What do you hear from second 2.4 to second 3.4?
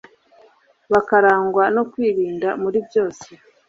muri byose